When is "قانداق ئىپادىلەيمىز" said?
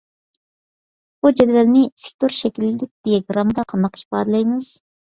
3.75-4.75